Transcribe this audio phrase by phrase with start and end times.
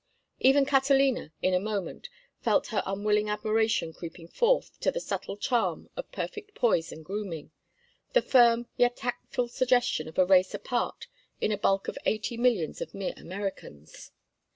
[0.39, 2.09] Even Catalina, in a moment,
[2.39, 7.51] felt her unwilling admiration creeping forth to the subtle charm of perfect poise and grooming,
[8.13, 11.05] the firm yet tactful suggestion of a race apart
[11.39, 14.09] in a bulk of eighty millions of mere Americans.